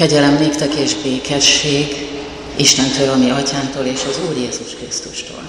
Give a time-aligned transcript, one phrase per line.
[0.00, 2.08] Kegyelem néktek és békesség
[2.56, 5.42] Istentől, ami atyántól és az Úr Jézus Krisztustól.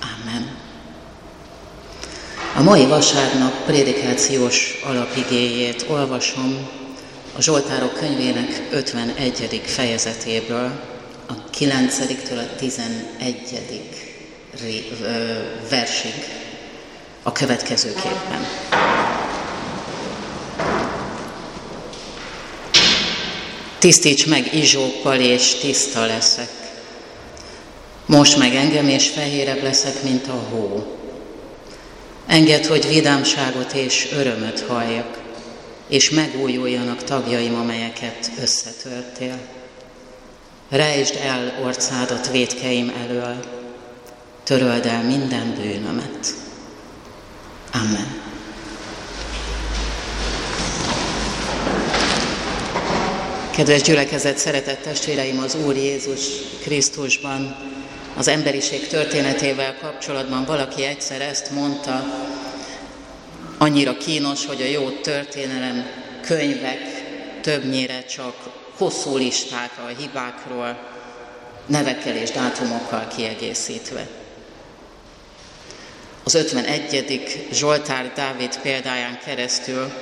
[0.00, 0.56] Amen.
[2.56, 6.68] A mai vasárnap prédikációs alapigéjét olvasom
[7.36, 9.62] a Zsoltárok könyvének 51.
[9.64, 10.80] fejezetéből,
[11.28, 13.62] a 9-től a 11.
[15.70, 16.24] versig
[17.22, 18.46] a következőképpen.
[23.78, 26.50] Tisztíts meg izsókkal, és tiszta leszek.
[28.06, 30.96] Most meg engem, és fehérebb leszek, mint a hó.
[32.26, 35.18] Engedd, hogy vidámságot és örömöt halljak,
[35.88, 39.38] és megújuljanak tagjaim, amelyeket összetörtél.
[40.68, 43.36] Rejtsd el orcádat védkeim elől,
[44.44, 46.34] töröld el minden bűnömet.
[47.72, 48.25] Amen.
[53.56, 56.20] Kedves gyülekezet, szeretett testvéreim az Úr Jézus
[56.62, 57.56] Krisztusban,
[58.16, 62.04] az emberiség történetével kapcsolatban valaki egyszer ezt mondta,
[63.58, 65.86] annyira kínos, hogy a jó történelem
[66.20, 66.80] könyvek
[67.40, 68.34] többnyire csak
[68.76, 70.78] hosszú listákra, a hibákról,
[71.66, 74.06] nevekkel és dátumokkal kiegészítve.
[76.24, 77.46] Az 51.
[77.52, 79.92] Zsoltár Dávid példáján keresztül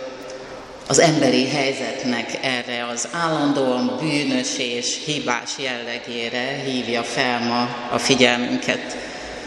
[0.87, 8.97] az emberi helyzetnek erre az állandóan bűnös és hibás jellegére hívja fel ma a figyelmünket.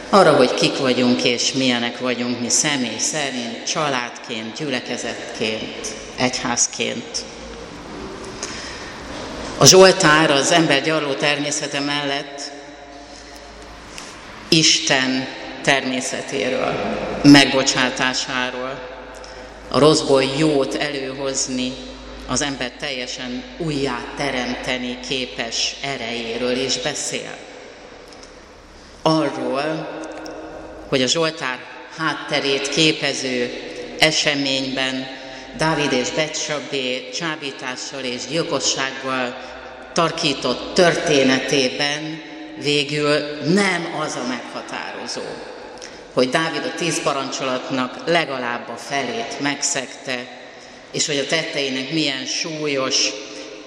[0.10, 7.24] Arra, hogy kik vagyunk és milyenek vagyunk mi személy szerint, családként, gyülekezetként, egyházként.
[9.58, 12.42] A Zsoltár az ember gyarló természete mellett
[14.50, 15.28] Isten
[15.62, 16.74] természetéről,
[17.24, 18.67] megbocsátásáról,
[19.78, 21.74] a rosszból jót előhozni,
[22.28, 27.36] az ember teljesen újjá teremteni képes erejéről is beszél.
[29.02, 29.88] Arról,
[30.88, 31.60] hogy a Zsoltár
[31.98, 33.54] hátterét képező
[34.00, 35.08] eseményben
[35.58, 39.38] Dávid és Betsabé csábítással és gyilkossággal
[39.94, 42.22] tarkított történetében
[42.62, 45.22] végül nem az a meghatározó,
[46.18, 50.28] hogy Dávid a tíz parancsolatnak legalább a felét megszegte,
[50.92, 53.10] és hogy a tetteinek milyen súlyos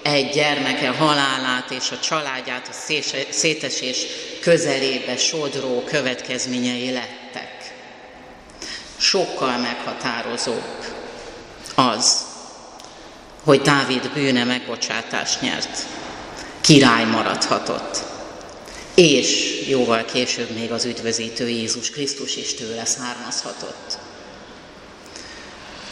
[0.01, 2.93] egy gyermeke halálát és a családját a
[3.29, 4.05] szétesés
[4.41, 7.73] közelébe sodró következményei lettek.
[8.97, 10.85] Sokkal meghatározóbb
[11.75, 12.17] az,
[13.43, 15.85] hogy Dávid bűne megbocsátást nyert,
[16.61, 18.10] király maradhatott
[19.01, 23.97] és jóval később még az üdvözítő Jézus Krisztus is tőle származhatott.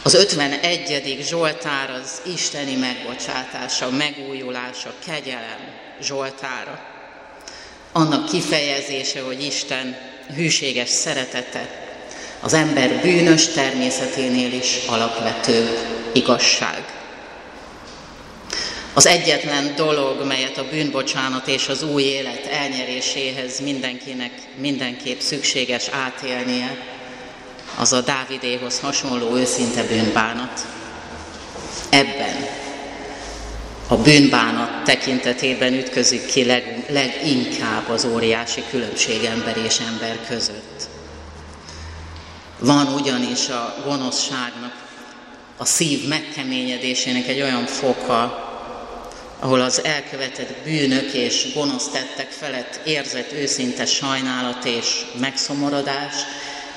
[0.02, 1.18] Az 51.
[1.22, 5.58] Zsoltár az isteni megbocsátása, megújulása, kegyelem
[6.02, 6.80] Zsoltára.
[7.92, 9.96] Annak kifejezése, hogy Isten
[10.34, 11.88] hűséges szeretete
[12.40, 15.68] az ember bűnös természeténél is alapvető
[16.12, 16.99] igazság.
[18.94, 26.76] Az egyetlen dolog, melyet a bűnbocsánat és az új élet elnyeréséhez mindenkinek mindenképp szükséges átélnie,
[27.76, 30.66] az a Dávidéhoz hasonló őszinte bűnbánat.
[31.88, 32.46] Ebben
[33.88, 40.88] a bűnbánat tekintetében ütközik ki leg, leginkább az óriási különbség ember és ember között.
[42.58, 44.88] Van ugyanis a gonoszságnak,
[45.56, 48.49] a szív megkeményedésének egy olyan foka,
[49.40, 56.14] ahol az elkövetett bűnök és gonosz tettek felett érzett őszinte sajnálat és megszomorodás,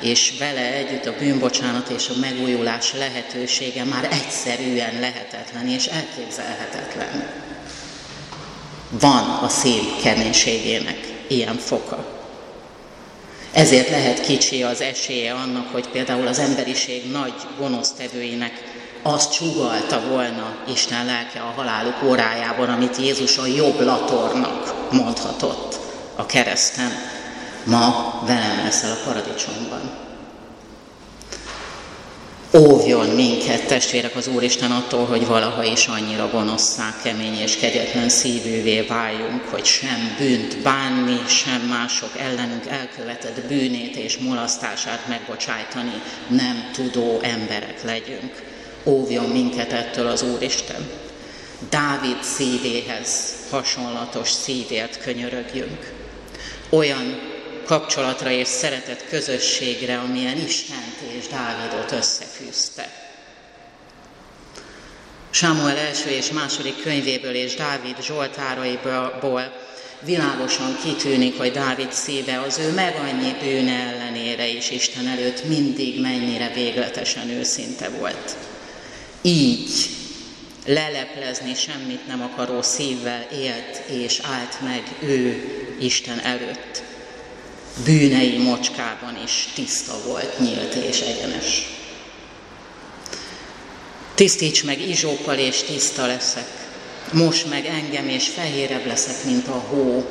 [0.01, 7.29] és vele együtt a bűnbocsánat és a megújulás lehetősége már egyszerűen lehetetlen és elképzelhetetlen.
[8.89, 12.21] Van a szív keménységének ilyen foka.
[13.51, 18.63] Ezért lehet kicsi az esélye annak, hogy például az emberiség nagy gonosztevőinek
[19.03, 25.79] azt csugalta volna Isten lelke a haláluk órájában, amit Jézus a jobb latornak mondhatott
[26.15, 26.91] a kereszten.
[27.63, 30.01] Ma velem leszel a paradicsomban.
[32.57, 38.81] Óvjon minket, testvérek, az Úristen attól, hogy valaha is annyira gonoszszá, kemény és kegyetlen szívűvé
[38.81, 47.19] váljunk, hogy sem bűnt bánni, sem mások ellenünk elkövetett bűnét és mulasztását megbocsájtani nem tudó
[47.21, 48.52] emberek legyünk
[48.83, 50.89] óvjon minket ettől az Úristen.
[51.69, 55.91] Dávid szívéhez hasonlatos szívért könyörögjünk.
[56.69, 57.31] Olyan
[57.65, 63.01] kapcsolatra és szeretett közösségre, amilyen Istent és Dávidot összefűzte.
[65.29, 69.53] Sámuel első és második könyvéből és Dávid Zsoltáraiból
[69.99, 76.01] világosan kitűnik, hogy Dávid szíve az ő meg annyi bűne ellenére is Isten előtt mindig
[76.01, 78.35] mennyire végletesen őszinte volt.
[79.25, 79.89] Így
[80.65, 85.43] leleplezni semmit nem akaró szívvel élt és állt meg ő
[85.79, 86.83] Isten előtt.
[87.85, 91.67] Bűnei mocskában is tiszta volt, nyílt és egyenes.
[94.15, 96.47] Tisztíts meg izsókkal és tiszta leszek.
[97.11, 100.05] Most meg engem és fehérebb leszek, mint a hó,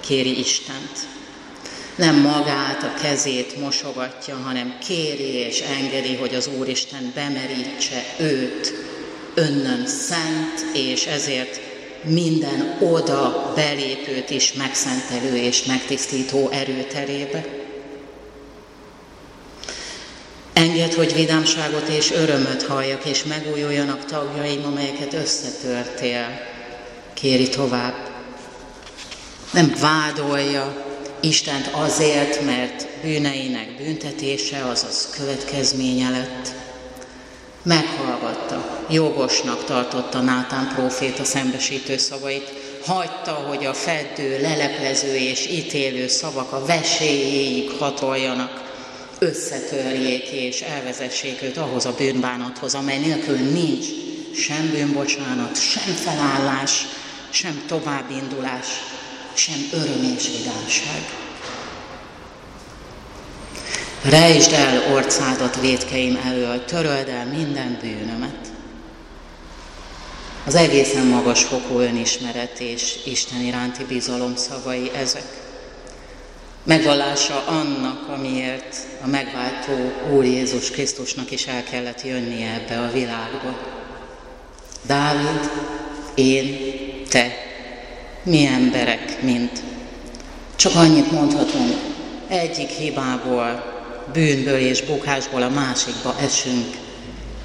[0.00, 1.06] kéri Istent.
[1.96, 8.72] Nem magát, a kezét mosogatja, hanem kéri és engedi, hogy az Úristen bemerítse őt,
[9.34, 11.60] önnön szent, és ezért
[12.04, 17.44] minden oda belépőt is megszentelő és megtisztító erőterébe.
[20.52, 26.40] Engedd, hogy vidámságot és örömöt halljak, és megújuljanak tagjaim, amelyeket összetörtél.
[27.14, 27.94] Kéri tovább.
[29.52, 30.91] Nem vádolja
[31.22, 36.54] Istent azért, mert bűneinek büntetése, azaz következménye lett.
[37.62, 42.52] Meghallgatta, jogosnak tartotta Nátán próféta szembesítő szavait,
[42.84, 48.70] hagyta, hogy a feddő, leleplező és ítélő szavak a veséjéig hatoljanak,
[49.18, 53.86] összetörjék és elvezessék őt ahhoz a bűnbánathoz, amely nélkül nincs
[54.34, 56.86] sem bűnbocsánat, sem felállás,
[57.30, 58.66] sem továbbindulás,
[59.34, 61.02] sem öröm és vidámság.
[64.02, 68.50] Rejtsd el orcádat védkeim elől, töröld el minden bűnömet.
[70.46, 75.42] Az egészen magas fokú önismeret és Isten iránti bizalom szavai ezek
[76.64, 83.58] megvallása annak, amiért a megváltó Úr Jézus Krisztusnak is el kellett jönnie ebbe a világba.
[84.86, 85.50] Dávid,
[86.14, 86.58] én,
[87.08, 87.51] te,
[88.22, 89.62] mi emberek, mint.
[90.56, 91.76] Csak annyit mondhatunk,
[92.28, 93.72] egyik hibából,
[94.12, 96.66] bűnből és bukásból a másikba esünk.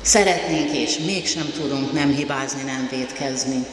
[0.01, 3.65] Szeretnénk és mégsem tudunk nem hibázni, nem védkezni.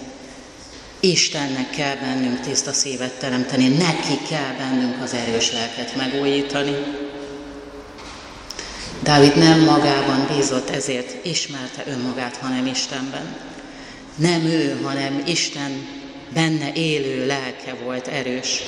[1.01, 6.77] Istennek kell bennünk tiszta szívet teremteni, neki kell bennünk az erős lelket megújítani.
[9.03, 13.37] Dávid nem magában bízott, ezért ismerte önmagát, hanem Istenben.
[14.17, 15.87] Nem ő, hanem Isten
[16.35, 18.63] benne élő lelke volt erős.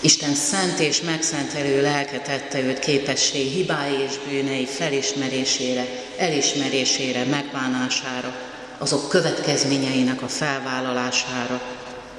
[0.00, 5.86] Isten szent és megszentelő lelke tette őt képessé hibái és bűnei felismerésére,
[6.16, 8.34] elismerésére, megbánására,
[8.78, 11.60] azok következményeinek a felvállalására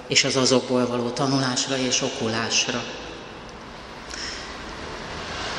[0.08, 2.84] és az azokból való tanulásra és okulásra.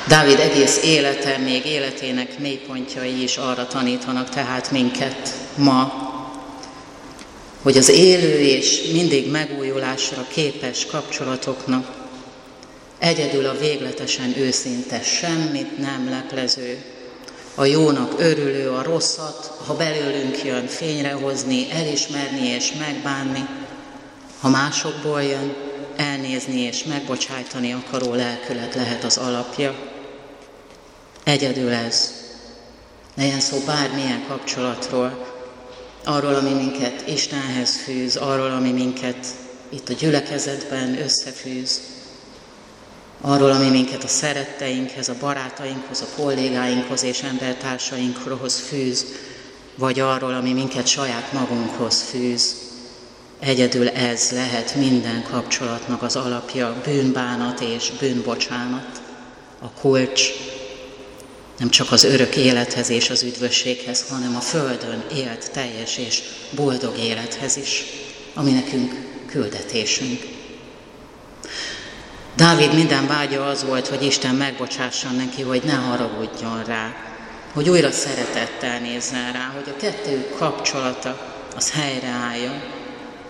[0.08, 6.06] Dávid egész élete, még életének mélypontjai is arra tanítanak tehát minket ma,
[7.66, 12.06] hogy az élő és mindig megújulásra képes kapcsolatoknak
[12.98, 16.84] egyedül a végletesen őszinte, semmit nem leplező,
[17.54, 23.46] a jónak örülő, a rosszat, ha belőlünk jön, fényre hozni, elismerni és megbánni,
[24.40, 25.54] ha másokból jön,
[25.96, 29.74] elnézni és megbocsájtani akaró lelkület lehet az alapja.
[31.24, 32.12] Egyedül ez.
[33.16, 35.34] Legyen szó bármilyen kapcsolatról,
[36.06, 39.26] arról, ami minket Istenhez fűz, arról, ami minket
[39.68, 41.80] itt a gyülekezetben összefűz,
[43.20, 49.04] arról, ami minket a szeretteinkhez, a barátainkhoz, a kollégáinkhoz és embertársainkhoz fűz,
[49.74, 52.54] vagy arról, ami minket saját magunkhoz fűz.
[53.38, 59.00] Egyedül ez lehet minden kapcsolatnak az alapja, bűnbánat és bűnbocsánat,
[59.58, 60.30] a kulcs,
[61.58, 66.98] nem csak az örök élethez és az üdvösséghez, hanem a Földön élt teljes és boldog
[66.98, 67.84] élethez is,
[68.34, 68.94] ami nekünk
[69.26, 70.20] küldetésünk.
[72.36, 76.94] Dávid minden vágya az volt, hogy Isten megbocsásson neki, hogy ne haragudjon rá,
[77.52, 82.60] hogy újra szeretettel nézzen rá, hogy a kettő kapcsolata az helyreálljon.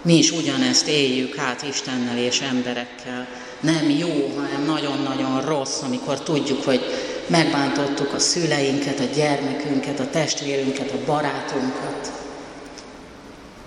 [0.02, 3.26] Mi is ugyanezt éljük át Istennel és emberekkel.
[3.60, 6.80] Nem jó, hanem nagyon-nagyon rossz, amikor tudjuk, hogy
[7.26, 12.12] megbántottuk a szüleinket, a gyermekünket, a testvérünket, a barátunkat,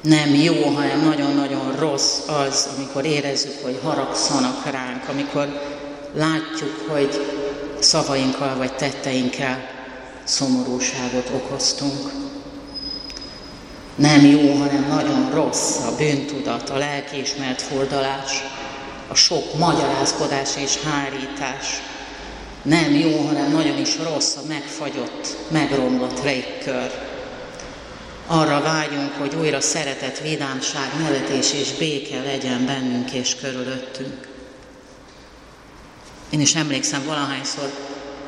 [0.01, 5.61] nem jó, hanem nagyon-nagyon rossz az, amikor érezzük, hogy haragszanak ránk, amikor
[6.13, 7.25] látjuk, hogy
[7.79, 9.69] szavainkkal vagy tetteinkkel
[10.23, 12.11] szomorúságot okoztunk.
[13.95, 18.43] Nem jó, hanem nagyon rossz a bűntudat, a lelkiismert fordulás,
[19.07, 21.81] a sok magyarázkodás és hárítás.
[22.61, 26.91] Nem jó, hanem nagyon is rossz a megfagyott, megromlott légkör
[28.31, 34.27] Arra vágyunk, hogy újra szeretet, vidámság, nevetés és béke legyen bennünk és körülöttünk.
[36.29, 37.69] Én is emlékszem valahányszor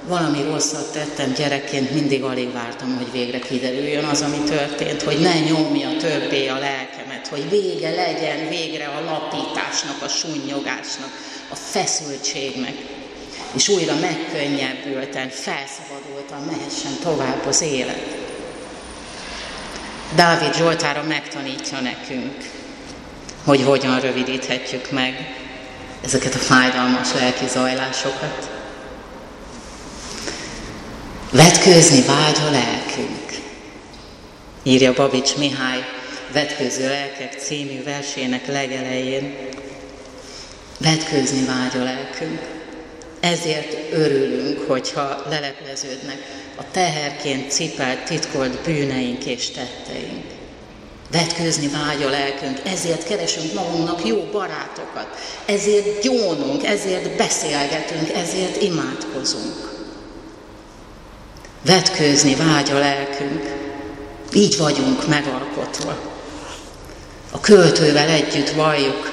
[0.08, 5.40] valami rosszat tettem gyerekként, mindig alig vártam, hogy végre kiderüljön az, ami történt, hogy ne
[5.40, 11.10] nyomja többé a lelkemet, hogy vége legyen végre a lapításnak, a sunnyogásnak,
[11.50, 12.76] a feszültségnek,
[13.56, 18.20] és újra megkönnyebbülten, felszabadultan mehessen tovább az élet.
[20.16, 22.36] Dávid Zsoltára megtanítja nekünk,
[23.44, 25.36] hogy hogyan rövidíthetjük meg
[26.04, 28.50] ezeket a fájdalmas lelki zajlásokat.
[31.32, 33.40] Vetkőzni vágy a lelkünk,
[34.64, 35.86] írja Babics Mihály
[36.32, 39.38] Vetkőző lelkek című versének legelején.
[40.78, 42.61] Vetkőzni vágy a lelkünk.
[43.22, 46.18] Ezért örülünk, hogyha lelepleződnek
[46.56, 50.26] a teherként cipelt, titkolt bűneink és tetteink.
[51.12, 55.08] Vetkőzni vágy a lelkünk, ezért keresünk magunknak jó barátokat,
[55.46, 59.86] ezért gyónunk, ezért beszélgetünk, ezért imádkozunk.
[61.66, 63.56] Vetkőzni vágy a lelkünk,
[64.34, 66.00] így vagyunk megalkotva.
[67.32, 69.12] A költővel együtt valljuk,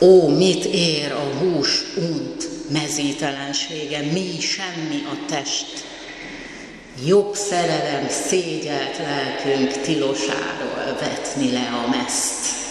[0.00, 5.84] ó, mit ér a hús unt mezítelensége, mi semmi a test.
[7.06, 12.64] Jobb szerelem szégyelt lelkünk tilosáról vetni le a meszt.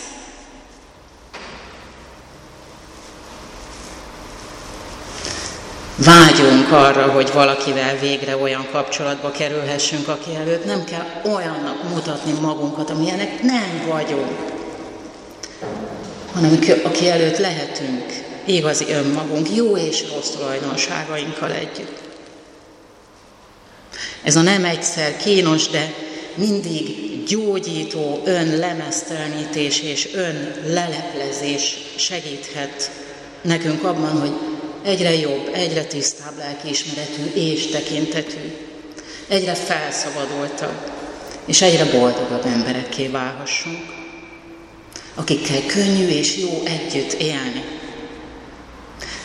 [5.95, 12.89] Vágyunk arra, hogy valakivel végre olyan kapcsolatba kerülhessünk, aki előtt nem kell olyannak mutatni magunkat,
[12.89, 14.53] amilyenek nem vagyunk,
[16.33, 18.05] hanem aki előtt lehetünk
[18.45, 22.03] igazi önmagunk, jó és rossz tulajdonságainkkal együtt.
[24.23, 25.93] Ez a nem egyszer kínos, de
[26.35, 32.91] mindig gyógyító önlemesztelenítés és önleleplezés segíthet
[33.41, 34.33] nekünk abban, hogy
[34.83, 38.55] egyre jobb, egyre tisztább lelkiismeretű és tekintetű,
[39.27, 40.93] egyre felszabadultabb
[41.45, 43.83] és egyre boldogabb emberekké válhassunk,
[45.15, 47.63] akikkel könnyű és jó együtt élni,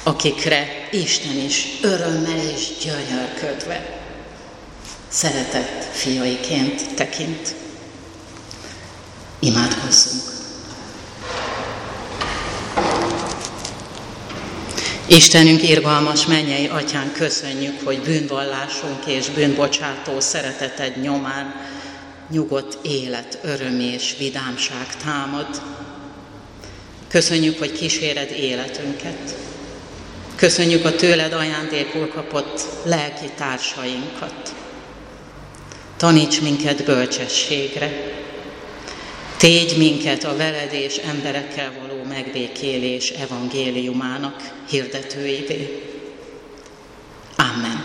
[0.02, 4.00] akikre Isten is örömmel és gyönyörködve
[5.08, 7.54] szeretett fiaiként tekint.
[9.38, 10.30] Imádkozzunk!
[15.06, 21.54] Istenünk irgalmas mennyei atyán köszönjük, hogy bűnvallásunk és bűnbocsátó szereteted nyomán
[22.30, 25.62] nyugodt élet, öröm és vidámság támad.
[27.08, 29.34] Köszönjük, hogy kíséred életünket.
[30.40, 34.54] Köszönjük a tőled ajándékul kapott lelki társainkat.
[35.96, 38.12] Taníts minket bölcsességre.
[39.36, 45.82] Tégy minket a veled és emberekkel való megbékélés evangéliumának hirdetőivé.
[47.36, 47.84] Amen.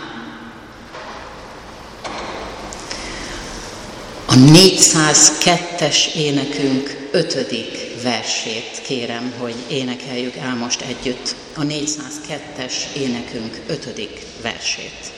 [4.26, 11.36] A 402-es énekünk ötödik versét kérem, hogy énekeljük el most együtt.
[11.56, 15.15] A 402-es énekünk ötödik versét.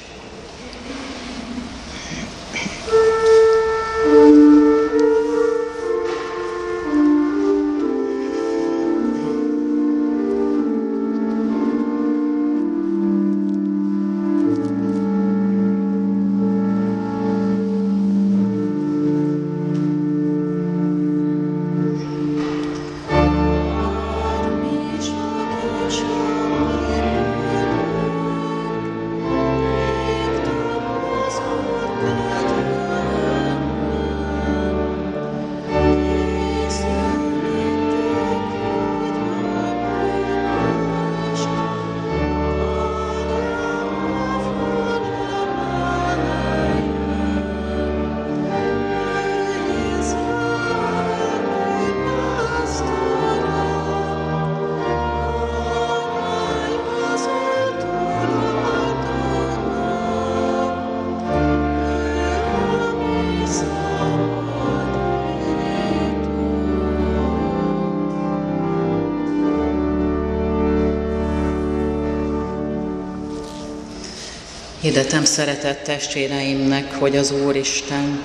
[74.88, 78.22] Hirdetem szeretett testvéreimnek, hogy az Úristen,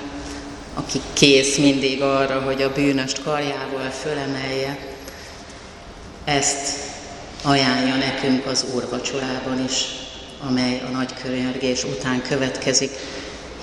[0.73, 4.77] aki kész mindig arra, hogy a bűnöst karjával fölemelje,
[6.23, 6.77] ezt
[7.41, 9.85] ajánlja nekünk az úrvacsorában is,
[10.47, 12.91] amely a nagy könyörgés után következik.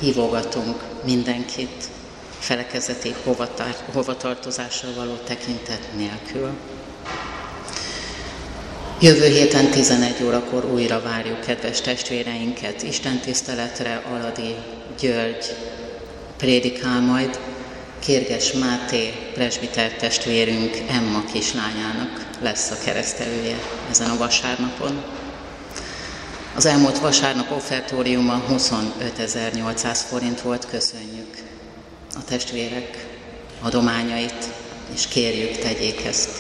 [0.01, 1.89] Hívogatunk mindenkit
[2.39, 3.15] felekezeti
[3.93, 6.51] hovatartozással való tekintet nélkül.
[9.03, 14.55] Jövő héten 11 órakor újra várjuk kedves testvéreinket Isten tiszteletre, Aladi
[15.01, 15.57] György
[16.37, 17.41] prédikál majd,
[17.99, 23.57] Kérges Máté presbiter testvérünk Emma kislányának lesz a keresztelője
[23.91, 25.03] ezen a vasárnapon.
[26.57, 31.37] Az elmúlt vasárnap offertóriuma 25.800 forint volt, köszönjük
[32.15, 33.07] a testvérek
[33.61, 34.49] adományait,
[34.95, 36.31] és kérjük, tegyék ezt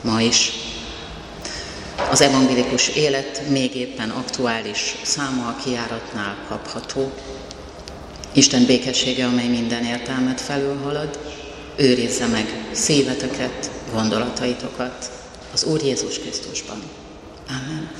[0.00, 0.65] ma is.
[2.10, 7.12] Az evangélikus élet még éppen aktuális száma a kiáratnál kapható.
[8.32, 11.18] Isten békessége, amely minden értelmet felülhalad,
[11.76, 15.10] őrizze meg szíveteket, gondolataitokat
[15.52, 16.82] az Úr Jézus Krisztusban.
[17.48, 17.90] Amen.